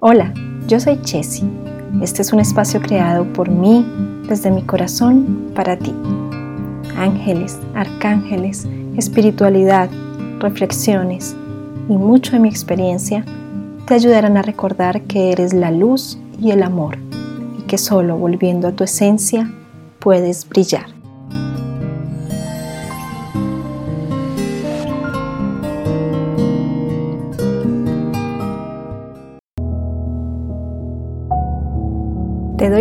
Hola, 0.00 0.34
yo 0.66 0.80
soy 0.80 1.00
Chessy. 1.02 1.48
Este 2.02 2.22
es 2.22 2.32
un 2.32 2.40
espacio 2.40 2.80
creado 2.80 3.24
por 3.32 3.48
mí, 3.48 3.86
desde 4.28 4.50
mi 4.50 4.62
corazón, 4.62 5.52
para 5.54 5.76
ti. 5.76 5.94
Ángeles, 6.96 7.60
arcángeles, 7.74 8.66
espiritualidad, 8.96 9.88
reflexiones 10.40 11.36
y 11.88 11.92
mucho 11.92 12.32
de 12.32 12.40
mi 12.40 12.48
experiencia 12.48 13.24
te 13.86 13.94
ayudarán 13.94 14.36
a 14.36 14.42
recordar 14.42 15.02
que 15.02 15.30
eres 15.30 15.52
la 15.52 15.70
luz 15.70 16.18
y 16.40 16.50
el 16.50 16.64
amor 16.64 16.98
y 17.58 17.62
que 17.62 17.78
solo 17.78 18.16
volviendo 18.16 18.66
a 18.66 18.72
tu 18.72 18.82
esencia 18.82 19.48
puedes 20.00 20.48
brillar. 20.48 20.99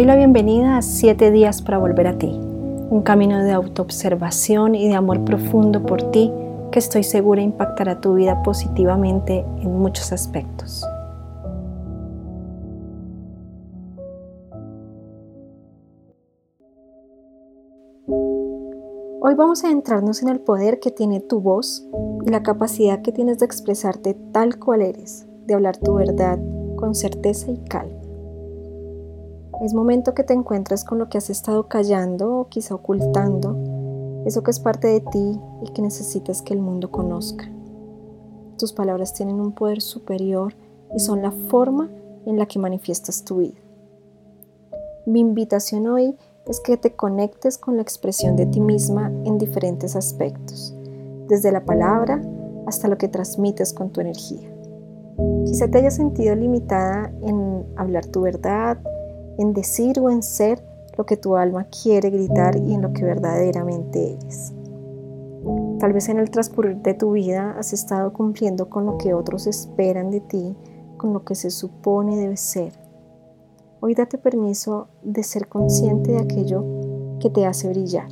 La 0.09 0.15
bienvenida 0.15 0.77
a 0.77 0.81
7 0.81 1.29
días 1.29 1.61
para 1.61 1.77
volver 1.77 2.07
a 2.07 2.17
ti, 2.17 2.31
un 2.31 3.03
camino 3.03 3.43
de 3.43 3.51
autoobservación 3.51 4.73
y 4.73 4.87
de 4.87 4.95
amor 4.95 5.23
profundo 5.23 5.85
por 5.85 6.09
ti 6.09 6.33
que 6.71 6.79
estoy 6.79 7.03
segura 7.03 7.43
impactará 7.43 8.01
tu 8.01 8.15
vida 8.15 8.41
positivamente 8.41 9.45
en 9.61 9.79
muchos 9.79 10.11
aspectos. 10.11 10.83
Hoy 19.21 19.35
vamos 19.35 19.63
a 19.63 19.69
entrarnos 19.69 20.23
en 20.23 20.29
el 20.29 20.39
poder 20.39 20.79
que 20.79 20.89
tiene 20.89 21.19
tu 21.19 21.39
voz 21.39 21.87
y 22.25 22.31
la 22.31 22.41
capacidad 22.41 23.03
que 23.03 23.11
tienes 23.11 23.37
de 23.37 23.45
expresarte 23.45 24.15
tal 24.31 24.57
cual 24.57 24.81
eres, 24.81 25.27
de 25.45 25.53
hablar 25.53 25.77
tu 25.77 25.93
verdad 25.93 26.39
con 26.77 26.95
certeza 26.95 27.51
y 27.51 27.59
calma. 27.59 28.08
Es 29.61 29.73
momento 29.73 30.13
que 30.13 30.23
te 30.23 30.33
encuentres 30.33 30.85
con 30.85 30.99
lo 30.99 31.09
que 31.09 31.17
has 31.17 31.29
estado 31.29 31.67
callando 31.67 32.37
o 32.37 32.47
quizá 32.47 32.75
ocultando, 32.75 33.57
eso 34.25 34.41
que 34.41 34.51
es 34.51 34.59
parte 34.59 34.87
de 34.87 35.01
ti 35.01 35.37
y 35.61 35.71
que 35.73 35.81
necesitas 35.81 36.41
que 36.41 36.53
el 36.53 36.61
mundo 36.61 36.91
conozca. 36.91 37.45
Tus 38.57 38.71
palabras 38.71 39.13
tienen 39.13 39.41
un 39.41 39.51
poder 39.51 39.81
superior 39.81 40.53
y 40.95 40.99
son 40.99 41.21
la 41.21 41.31
forma 41.31 41.89
en 42.25 42.37
la 42.37 42.45
que 42.45 42.57
manifiestas 42.57 43.25
tu 43.25 43.37
vida. 43.39 43.59
Mi 45.05 45.19
invitación 45.19 45.87
hoy 45.87 46.15
es 46.47 46.61
que 46.61 46.77
te 46.77 46.95
conectes 46.95 47.57
con 47.57 47.75
la 47.75 47.81
expresión 47.81 48.37
de 48.37 48.45
ti 48.45 48.61
misma 48.61 49.11
en 49.25 49.37
diferentes 49.37 49.97
aspectos, 49.97 50.73
desde 51.27 51.51
la 51.51 51.65
palabra 51.65 52.21
hasta 52.65 52.87
lo 52.87 52.97
que 52.97 53.09
transmites 53.09 53.73
con 53.73 53.89
tu 53.89 53.99
energía. 53.99 54.49
Quizá 55.45 55.67
te 55.67 55.79
hayas 55.79 55.95
sentido 55.95 56.33
limitada 56.35 57.11
en 57.23 57.65
hablar 57.75 58.05
tu 58.05 58.21
verdad, 58.21 58.77
en 59.39 59.53
decir 59.53 59.99
o 59.99 60.09
en 60.09 60.21
ser 60.21 60.63
lo 60.97 61.05
que 61.05 61.15
tu 61.15 61.37
alma 61.37 61.65
quiere 61.65 62.09
gritar 62.09 62.57
y 62.57 62.73
en 62.73 62.81
lo 62.81 62.91
que 62.91 63.05
verdaderamente 63.05 64.13
eres. 64.13 64.53
Tal 65.79 65.93
vez 65.93 66.09
en 66.09 66.19
el 66.19 66.29
transcurrir 66.29 66.77
de 66.77 66.93
tu 66.93 67.13
vida 67.13 67.55
has 67.57 67.71
estado 67.71 68.11
cumpliendo 68.11 68.69
con 68.69 68.85
lo 68.85 68.97
que 68.97 69.13
otros 69.13 69.47
esperan 69.47 70.11
de 70.11 70.19
ti, 70.19 70.57
con 70.97 71.13
lo 71.13 71.23
que 71.23 71.35
se 71.35 71.51
supone 71.51 72.17
debe 72.17 72.35
ser. 72.35 72.73
Hoy 73.79 73.95
date 73.95 74.17
permiso 74.17 74.89
de 75.03 75.23
ser 75.23 75.47
consciente 75.47 76.11
de 76.11 76.19
aquello 76.19 76.65
que 77.21 77.29
te 77.29 77.45
hace 77.45 77.69
brillar. 77.69 78.09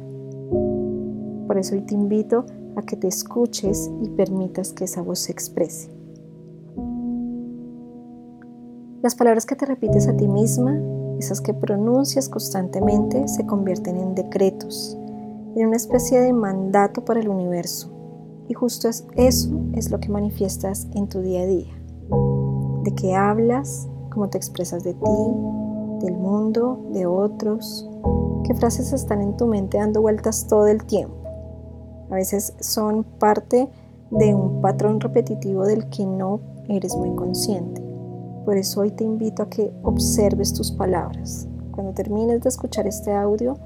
Por 1.45 1.57
eso 1.57 1.75
hoy 1.75 1.81
te 1.81 1.93
invito 1.93 2.45
a 2.77 2.83
que 2.83 2.95
te 2.95 3.09
escuches 3.09 3.91
y 4.01 4.09
permitas 4.11 4.71
que 4.71 4.85
esa 4.85 5.01
voz 5.01 5.19
se 5.19 5.33
exprese. 5.33 5.89
Las 9.01 9.15
palabras 9.15 9.45
que 9.45 9.57
te 9.57 9.65
repites 9.65 10.07
a 10.07 10.15
ti 10.15 10.29
misma 10.29 10.79
esas 11.19 11.41
que 11.41 11.53
pronuncias 11.53 12.29
constantemente 12.29 13.27
se 13.27 13.45
convierten 13.45 13.97
en 13.97 14.15
decretos, 14.15 14.97
en 15.55 15.67
una 15.67 15.77
especie 15.77 16.21
de 16.21 16.33
mandato 16.33 17.03
para 17.03 17.19
el 17.19 17.29
universo. 17.29 17.91
Y 18.47 18.53
justo 18.53 18.87
eso 18.87 19.59
es 19.73 19.91
lo 19.91 19.99
que 19.99 20.09
manifiestas 20.09 20.87
en 20.93 21.07
tu 21.09 21.21
día 21.21 21.41
a 21.41 21.45
día. 21.45 21.73
De 22.83 22.93
qué 22.95 23.15
hablas, 23.15 23.87
cómo 24.11 24.29
te 24.29 24.37
expresas 24.37 24.83
de 24.83 24.93
ti, 24.93 26.05
del 26.05 26.15
mundo, 26.15 26.87
de 26.93 27.05
otros, 27.05 27.89
qué 28.43 28.53
frases 28.53 28.93
están 28.93 29.21
en 29.21 29.35
tu 29.35 29.47
mente 29.47 29.77
dando 29.77 30.01
vueltas 30.01 30.47
todo 30.47 30.67
el 30.67 30.85
tiempo. 30.85 31.15
A 32.09 32.15
veces 32.15 32.53
son 32.61 33.03
parte 33.03 33.69
de 34.11 34.33
un 34.33 34.61
patrón 34.61 35.01
repetitivo 35.01 35.65
del 35.65 35.89
que 35.89 36.05
no 36.05 36.39
eres 36.69 36.95
muy 36.95 37.13
consciente. 37.15 37.86
Por 38.47 38.55
eso 38.55 38.79
hoy 38.79 38.91
te 38.91 39.03
invito 39.03 39.43
a 39.43 39.49
que 39.49 39.73
observes 39.83 40.53
tus 40.53 40.71
palabras. 40.71 41.49
Cuando 41.75 41.91
termines 41.91 42.39
de 42.39 42.47
escuchar 42.47 42.87
este 42.87 43.13
audio, 43.13 43.57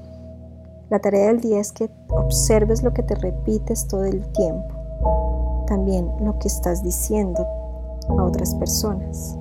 la 0.89 0.97
tarea 0.97 1.27
del 1.27 1.39
día 1.39 1.59
es 1.59 1.71
que 1.71 1.87
observes 2.09 2.81
lo 2.81 2.91
que 2.91 3.03
te 3.03 3.13
repites 3.13 3.87
todo 3.87 4.05
el 4.05 4.25
tiempo. 4.31 4.73
También 5.67 6.11
lo 6.21 6.39
que 6.39 6.47
estás 6.47 6.81
diciendo 6.81 7.45
a 8.09 8.23
otras 8.23 8.55
personas. 8.55 9.37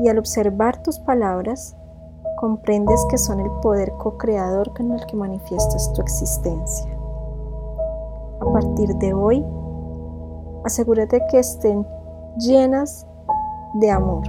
Y 0.00 0.08
al 0.08 0.18
observar 0.18 0.82
tus 0.82 0.98
palabras, 0.98 1.76
comprendes 2.38 3.06
que 3.08 3.18
son 3.18 3.38
el 3.38 3.52
poder 3.62 3.92
co-creador 3.98 4.74
con 4.74 4.90
el 4.90 5.06
que 5.06 5.14
manifiestas 5.14 5.92
tu 5.92 6.02
existencia. 6.02 6.90
A 8.40 8.52
partir 8.52 8.96
de 8.96 9.14
hoy, 9.14 9.46
asegúrate 10.64 11.22
que 11.30 11.38
estén 11.38 11.86
llenas 12.36 13.06
de 13.80 13.90
amor, 13.90 14.24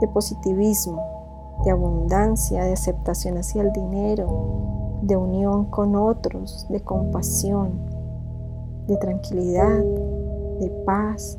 de 0.00 0.08
positivismo, 0.08 1.02
de 1.64 1.70
abundancia, 1.70 2.64
de 2.64 2.72
aceptación 2.72 3.36
hacia 3.38 3.62
el 3.62 3.72
dinero, 3.72 4.98
de 5.02 5.16
unión 5.16 5.64
con 5.66 5.96
otros, 5.96 6.66
de 6.68 6.80
compasión, 6.80 7.72
de 8.86 8.96
tranquilidad, 8.96 9.78
de 10.60 10.70
paz, 10.84 11.38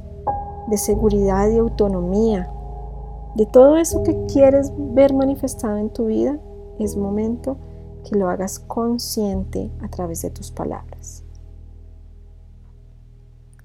de 0.67 0.77
seguridad 0.77 1.49
y 1.49 1.57
autonomía. 1.57 2.51
De 3.35 3.45
todo 3.45 3.77
eso 3.77 4.03
que 4.03 4.25
quieres 4.25 4.71
ver 4.77 5.13
manifestado 5.13 5.77
en 5.77 5.89
tu 5.89 6.05
vida, 6.05 6.39
es 6.79 6.95
momento 6.95 7.57
que 8.03 8.17
lo 8.17 8.29
hagas 8.29 8.59
consciente 8.59 9.71
a 9.81 9.89
través 9.89 10.21
de 10.21 10.29
tus 10.29 10.51
palabras. 10.51 11.23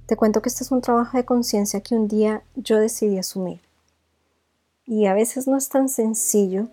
Te 0.06 0.16
cuento 0.16 0.42
que 0.42 0.50
este 0.50 0.64
es 0.64 0.70
un 0.70 0.82
trabajo 0.82 1.16
de 1.16 1.24
conciencia 1.24 1.80
que 1.80 1.94
un 1.94 2.08
día 2.08 2.42
yo 2.56 2.78
decidí 2.78 3.16
asumir. 3.16 3.63
Y 4.86 5.06
a 5.06 5.14
veces 5.14 5.46
no 5.46 5.56
es 5.56 5.68
tan 5.68 5.88
sencillo, 5.88 6.68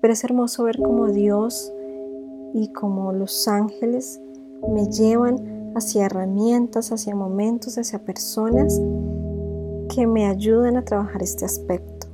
pero 0.00 0.12
es 0.12 0.22
hermoso 0.24 0.64
ver 0.64 0.78
cómo 0.80 1.08
Dios 1.08 1.72
y 2.54 2.72
como 2.72 3.12
los 3.12 3.48
ángeles 3.48 4.20
me 4.68 4.86
llevan 4.86 5.72
hacia 5.74 6.06
herramientas, 6.06 6.92
hacia 6.92 7.14
momentos, 7.14 7.76
hacia 7.76 7.98
personas 7.98 8.80
que 9.94 10.06
me 10.06 10.26
ayudan 10.26 10.76
a 10.76 10.84
trabajar 10.84 11.22
este 11.22 11.44
aspecto. 11.44 12.06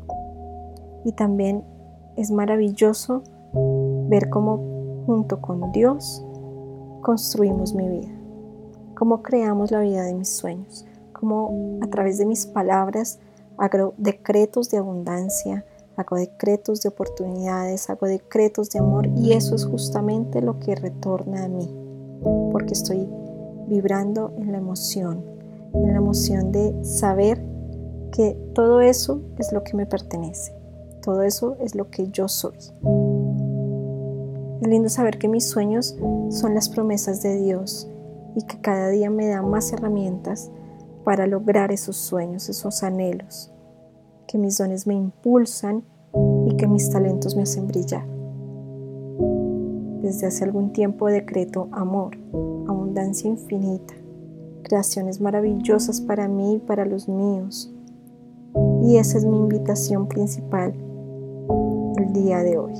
Y 1.05 1.13
también 1.13 1.65
es 2.17 2.31
maravilloso 2.31 3.23
ver 4.09 4.31
cómo 4.31 5.05
junto 5.07 5.41
con 5.41 5.73
Dios 5.73 6.25
construimos 7.03 7.75
mi 7.75 7.89
vida 7.89 8.23
cómo 9.03 9.21
creamos 9.21 9.73
la 9.73 9.81
vida 9.81 10.05
de 10.05 10.15
mis 10.15 10.29
sueños, 10.29 10.87
cómo 11.13 11.81
a 11.83 11.89
través 11.89 12.19
de 12.19 12.25
mis 12.25 12.47
palabras 12.47 13.19
hago 13.59 13.95
decretos 13.97 14.71
de 14.71 14.79
abundancia, 14.79 15.65
hago 15.97 16.17
decretos 16.17 16.83
de 16.83 16.89
oportunidades, 16.89 17.91
hago 17.91 18.07
decretos 18.07 18.71
de 18.71 18.79
amor 18.79 19.07
y 19.17 19.33
eso 19.33 19.55
es 19.55 19.65
justamente 19.65 20.41
lo 20.41 20.59
que 20.59 20.75
retorna 20.75 21.45
a 21.45 21.49
mí, 21.49 21.69
porque 22.51 22.75
estoy 22.75 23.09
vibrando 23.69 24.33
en 24.39 24.53
la 24.53 24.59
emoción, 24.59 25.25
en 25.75 25.93
la 25.93 25.99
emoción 25.99 26.53
de 26.53 26.85
saber 26.85 27.43
que 28.11 28.37
todo 28.55 28.81
eso 28.81 29.23
es 29.39 29.53
lo 29.53 29.65
que 29.65 29.77
me 29.77 29.87
pertenece, 29.87 30.55
todo 31.03 31.23
eso 31.23 31.57
es 31.61 31.75
lo 31.75 31.91
que 31.91 32.09
yo 32.09 32.29
soy. 32.29 32.57
Es 34.61 34.69
lindo 34.69 34.89
saber 34.89 35.19
que 35.19 35.29
mis 35.29 35.49
sueños 35.49 35.97
son 36.31 36.55
las 36.55 36.69
promesas 36.69 37.23
de 37.23 37.37
Dios, 37.37 37.89
y 38.35 38.43
que 38.43 38.61
cada 38.61 38.89
día 38.89 39.11
me 39.11 39.29
da 39.29 39.43
más 39.43 39.73
herramientas 39.73 40.51
para 41.05 41.27
lograr 41.27 41.73
esos 41.73 41.97
sueños, 41.97 42.49
esos 42.49 42.83
anhelos, 42.83 43.53
que 44.27 44.39
mis 44.39 44.59
dones 44.59 44.87
me 44.87 44.95
impulsan 44.95 45.85
y 46.47 46.57
que 46.57 46.67
mis 46.67 46.91
talentos 46.91 47.37
me 47.37 47.43
hacen 47.43 47.67
brillar. 47.67 48.07
Desde 50.03 50.27
hace 50.27 50.45
algún 50.45 50.73
tiempo 50.73 51.09
decreto 51.09 51.69
amor, 51.73 52.17
abundancia 52.67 53.29
infinita, 53.29 53.95
creaciones 54.63 55.21
maravillosas 55.21 56.01
para 56.01 56.29
mí 56.29 56.55
y 56.55 56.59
para 56.59 56.85
los 56.85 57.09
míos. 57.09 57.73
Y 58.83 58.97
esa 58.97 59.19
es 59.19 59.25
mi 59.25 59.39
invitación 59.39 60.09
principal 60.09 60.75
el 61.97 62.13
día 62.13 62.43
de 62.43 62.59
hoy. 62.59 62.75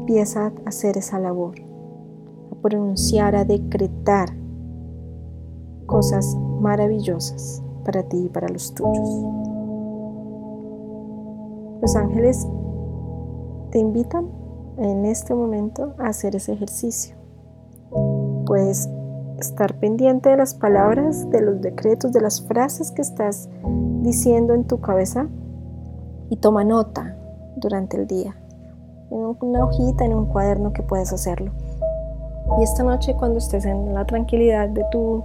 Empieza 0.00 0.46
a 0.46 0.52
hacer 0.66 0.98
esa 0.98 1.18
labor 1.18 1.54
pronunciar, 2.64 3.36
a 3.36 3.44
decretar 3.44 4.34
cosas 5.86 6.36
maravillosas 6.60 7.62
para 7.84 8.02
ti 8.04 8.24
y 8.26 8.28
para 8.28 8.48
los 8.48 8.74
tuyos. 8.74 9.08
Los 11.82 11.96
ángeles 11.96 12.46
te 13.70 13.78
invitan 13.78 14.28
en 14.78 15.04
este 15.04 15.34
momento 15.34 15.94
a 15.98 16.08
hacer 16.08 16.34
ese 16.36 16.52
ejercicio. 16.52 17.16
Puedes 18.46 18.88
estar 19.38 19.74
pendiente 19.78 20.30
de 20.30 20.36
las 20.36 20.54
palabras, 20.54 21.28
de 21.30 21.40
los 21.40 21.60
decretos, 21.60 22.12
de 22.12 22.20
las 22.20 22.42
frases 22.46 22.90
que 22.90 23.02
estás 23.02 23.48
diciendo 24.02 24.54
en 24.54 24.64
tu 24.64 24.80
cabeza 24.80 25.28
y 26.30 26.36
toma 26.36 26.64
nota 26.64 27.16
durante 27.56 27.96
el 27.96 28.06
día, 28.06 28.36
en 29.10 29.36
una 29.40 29.64
hojita, 29.64 30.04
en 30.04 30.14
un 30.14 30.26
cuaderno 30.26 30.72
que 30.72 30.82
puedes 30.82 31.12
hacerlo. 31.12 31.52
Y 32.58 32.62
esta 32.62 32.82
noche 32.82 33.14
cuando 33.14 33.38
estés 33.38 33.64
en 33.64 33.94
la 33.94 34.04
tranquilidad 34.04 34.68
de 34.68 34.84
tu, 34.90 35.24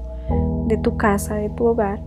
de 0.68 0.78
tu 0.78 0.98
casa, 0.98 1.36
de 1.36 1.50
tu 1.50 1.66
hogar, 1.66 2.00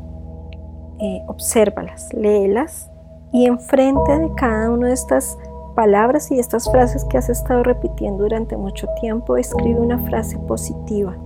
eh, 0.98 1.22
obsérvalas, 1.26 2.12
léelas 2.12 2.90
y 3.32 3.46
enfrente 3.46 4.18
de 4.18 4.32
cada 4.34 4.70
una 4.70 4.88
de 4.88 4.94
estas 4.94 5.38
palabras 5.74 6.30
y 6.30 6.38
estas 6.38 6.70
frases 6.70 7.04
que 7.06 7.18
has 7.18 7.28
estado 7.28 7.62
repitiendo 7.62 8.22
durante 8.24 8.56
mucho 8.56 8.86
tiempo, 9.00 9.36
escribe 9.36 9.80
una 9.80 9.98
frase 10.00 10.38
positiva, 10.38 11.16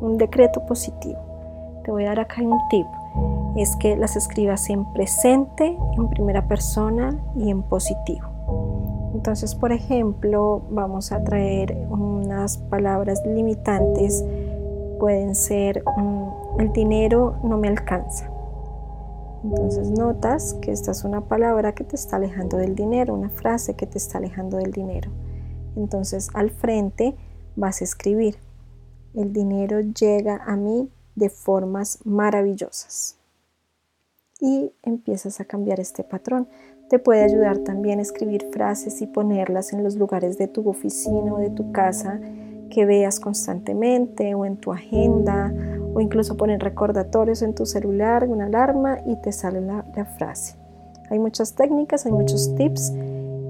un 0.00 0.18
decreto 0.18 0.66
positivo. 0.66 1.18
Te 1.84 1.90
voy 1.90 2.04
a 2.04 2.08
dar 2.08 2.20
acá 2.20 2.42
un 2.42 2.58
tip, 2.68 2.86
es 3.56 3.76
que 3.76 3.96
las 3.96 4.16
escribas 4.16 4.68
en 4.68 4.84
presente, 4.92 5.78
en 5.96 6.08
primera 6.08 6.46
persona 6.46 7.16
y 7.36 7.50
en 7.50 7.62
positivo. 7.62 8.26
Entonces, 9.14 9.54
por 9.54 9.72
ejemplo, 9.72 10.62
vamos 10.70 11.10
a 11.10 11.24
traer 11.24 11.74
unas 11.88 12.58
palabras 12.58 13.22
limitantes. 13.24 14.22
Pueden 14.98 15.34
ser, 15.34 15.82
mm, 15.84 16.60
el 16.60 16.72
dinero 16.72 17.38
no 17.42 17.58
me 17.58 17.68
alcanza. 17.68 18.30
Entonces 19.44 19.90
notas 19.90 20.54
que 20.54 20.72
esta 20.72 20.90
es 20.90 21.04
una 21.04 21.28
palabra 21.28 21.74
que 21.74 21.84
te 21.84 21.96
está 21.96 22.16
alejando 22.16 22.56
del 22.56 22.74
dinero, 22.74 23.14
una 23.14 23.28
frase 23.28 23.74
que 23.74 23.86
te 23.86 23.98
está 23.98 24.18
alejando 24.18 24.56
del 24.56 24.72
dinero. 24.72 25.10
Entonces 25.76 26.30
al 26.34 26.50
frente 26.50 27.16
vas 27.54 27.80
a 27.80 27.84
escribir, 27.84 28.38
el 29.14 29.32
dinero 29.32 29.80
llega 29.80 30.42
a 30.44 30.56
mí 30.56 30.90
de 31.14 31.30
formas 31.30 31.98
maravillosas. 32.04 33.18
Y 34.40 34.72
empiezas 34.82 35.40
a 35.40 35.46
cambiar 35.46 35.80
este 35.80 36.04
patrón. 36.04 36.48
Te 36.90 36.98
puede 36.98 37.22
ayudar 37.22 37.58
también 37.58 37.98
a 37.98 38.02
escribir 38.02 38.48
frases 38.52 39.00
y 39.00 39.06
ponerlas 39.06 39.72
en 39.72 39.82
los 39.82 39.96
lugares 39.96 40.38
de 40.38 40.46
tu 40.46 40.68
oficina 40.68 41.32
o 41.32 41.38
de 41.38 41.50
tu 41.50 41.72
casa 41.72 42.20
que 42.76 42.84
veas 42.84 43.20
constantemente 43.20 44.34
o 44.34 44.44
en 44.44 44.58
tu 44.58 44.70
agenda 44.70 45.50
o 45.94 46.00
incluso 46.02 46.36
poner 46.36 46.60
recordatorios 46.60 47.40
en 47.40 47.54
tu 47.54 47.64
celular, 47.64 48.28
una 48.28 48.44
alarma 48.44 48.98
y 49.06 49.16
te 49.22 49.32
sale 49.32 49.62
la, 49.62 49.86
la 49.96 50.04
frase. 50.04 50.58
Hay 51.08 51.18
muchas 51.18 51.54
técnicas, 51.54 52.04
hay 52.04 52.12
muchos 52.12 52.54
tips 52.54 52.92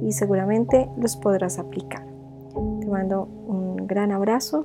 y 0.00 0.12
seguramente 0.12 0.88
los 0.96 1.16
podrás 1.16 1.58
aplicar. 1.58 2.06
Te 2.78 2.86
mando 2.86 3.24
un 3.48 3.88
gran 3.88 4.12
abrazo 4.12 4.64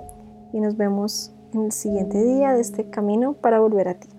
y 0.54 0.60
nos 0.60 0.78
vemos 0.78 1.34
en 1.56 1.64
el 1.64 1.72
siguiente 1.72 2.24
día 2.24 2.54
de 2.54 2.62
este 2.62 2.88
camino 2.92 3.34
para 3.34 3.60
volver 3.60 3.88
a 3.88 3.96
ti. 3.96 4.10